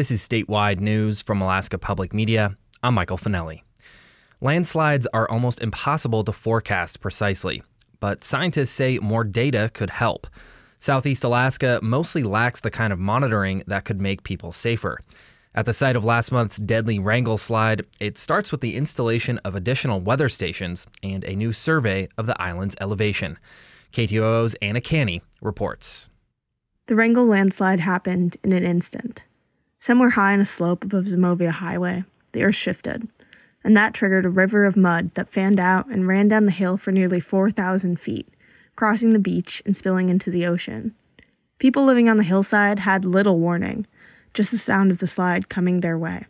[0.00, 2.56] This is statewide news from Alaska Public Media.
[2.82, 3.60] I'm Michael Finelli.
[4.40, 7.62] Landslides are almost impossible to forecast precisely,
[8.00, 10.26] but scientists say more data could help.
[10.78, 15.00] Southeast Alaska mostly lacks the kind of monitoring that could make people safer.
[15.54, 19.54] At the site of last month's deadly Wrangell slide, it starts with the installation of
[19.54, 23.36] additional weather stations and a new survey of the island's elevation.
[23.92, 26.08] KTOO's Anna Canny reports.
[26.86, 29.24] The Wrangell landslide happened in an instant.
[29.82, 33.08] Somewhere high on a slope above Zimovia Highway, the earth shifted,
[33.64, 36.76] and that triggered a river of mud that fanned out and ran down the hill
[36.76, 38.28] for nearly 4,000 feet,
[38.76, 40.94] crossing the beach and spilling into the ocean.
[41.58, 43.86] People living on the hillside had little warning,
[44.34, 46.26] just the sound of the slide coming their way.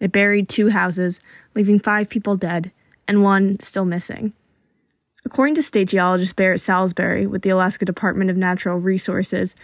[0.00, 1.20] It buried two houses,
[1.54, 2.72] leaving five people dead
[3.06, 4.32] and one still missing.
[5.26, 9.54] According to state geologist Barrett Salisbury with the Alaska Department of Natural Resources,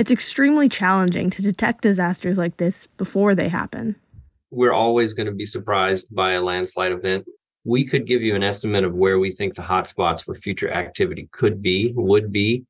[0.00, 3.94] it's extremely challenging to detect disasters like this before they happen.
[4.50, 7.26] We're always going to be surprised by a landslide event.
[7.64, 11.28] We could give you an estimate of where we think the hotspots for future activity
[11.32, 12.64] could be, would be,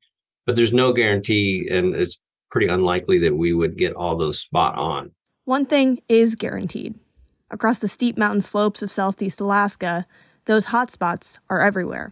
[0.45, 4.77] but there's no guarantee, and it's pretty unlikely that we would get all those spot
[4.77, 5.11] on.
[5.45, 6.99] One thing is guaranteed
[7.49, 10.05] across the steep mountain slopes of southeast Alaska,
[10.45, 12.11] those hotspots are everywhere,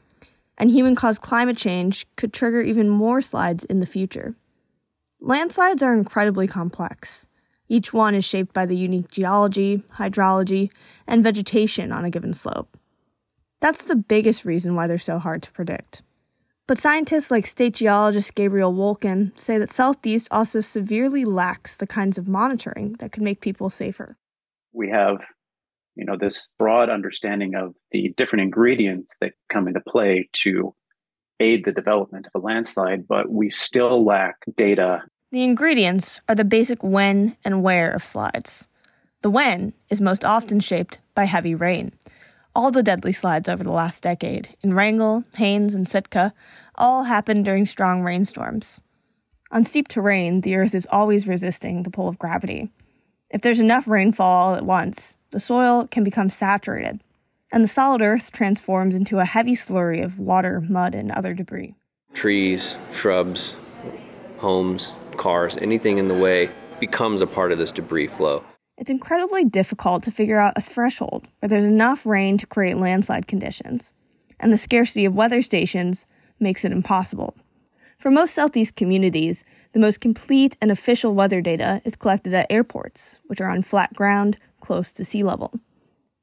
[0.57, 4.33] and human caused climate change could trigger even more slides in the future.
[5.21, 7.27] Landslides are incredibly complex.
[7.67, 10.71] Each one is shaped by the unique geology, hydrology,
[11.05, 12.77] and vegetation on a given slope.
[13.59, 16.03] That's the biggest reason why they're so hard to predict.
[16.67, 22.17] But scientists like state geologist Gabriel Wolken say that Southeast also severely lacks the kinds
[22.17, 24.17] of monitoring that could make people safer.
[24.71, 25.17] We have,
[25.95, 30.73] you know, this broad understanding of the different ingredients that come into play to
[31.39, 35.03] aid the development of a landslide, but we still lack data.
[35.31, 38.67] The ingredients are the basic when and where of slides.
[39.21, 41.93] The when is most often shaped by heavy rain.
[42.55, 46.33] All the deadly slides over the last decade, in Wrangell, Haines, and Sitka,
[46.75, 48.79] all happened during strong rainstorms.
[49.51, 52.69] On steep terrain, the Earth is always resisting the pull of gravity.
[53.29, 57.01] If there's enough rainfall all at once, the soil can become saturated,
[57.51, 61.75] and the solid earth transforms into a heavy slurry of water, mud, and other debris.
[62.13, 63.57] Trees, shrubs,
[64.37, 66.49] homes, cars, anything in the way
[66.79, 68.43] becomes a part of this debris flow.
[68.77, 73.27] It's incredibly difficult to figure out a threshold where there's enough rain to create landslide
[73.27, 73.93] conditions,
[74.39, 76.05] and the scarcity of weather stations
[76.39, 77.35] makes it impossible.
[77.97, 79.43] For most Southeast communities,
[79.73, 83.93] the most complete and official weather data is collected at airports, which are on flat
[83.93, 85.51] ground close to sea level.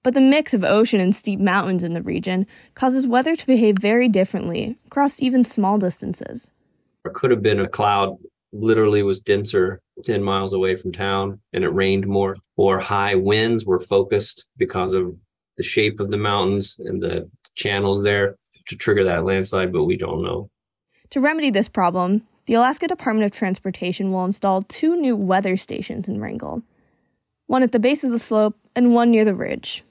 [0.07, 3.79] But the mix of ocean and steep mountains in the region causes weather to behave
[3.81, 6.53] very differently across even small distances.
[7.05, 8.17] It could have been a cloud
[8.53, 13.67] literally was denser 10 miles away from town and it rained more, or high winds
[13.67, 15.13] were focused because of
[15.57, 18.37] the shape of the mountains and the channels there
[18.69, 20.49] to trigger that landslide, but we don't know.
[21.11, 26.07] To remedy this problem, the Alaska Department of Transportation will install two new weather stations
[26.07, 26.63] in Wrangell
[27.49, 29.85] one at the base of the slope and one near the ridge.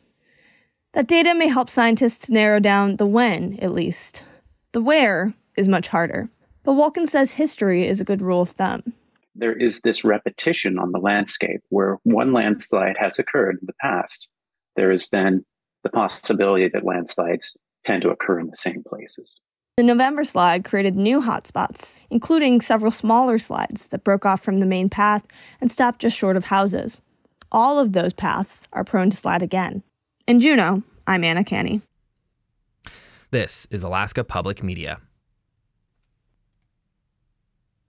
[0.96, 4.24] That data may help scientists narrow down the when, at least.
[4.72, 6.30] The where is much harder.
[6.64, 8.94] But Wolken says history is a good rule of thumb.
[9.36, 14.30] There is this repetition on the landscape where one landslide has occurred in the past.
[14.78, 15.44] There is then
[15.84, 19.42] the possibility that landslides tend to occur in the same places.
[19.76, 24.66] The November slide created new hotspots, including several smaller slides that broke off from the
[24.66, 25.28] main path
[25.60, 27.02] and stopped just short of houses.
[27.52, 29.84] All of those paths are prone to slide again.
[30.28, 31.82] In Juneau, I'm Anna Canny.
[33.30, 35.00] This is Alaska Public Media.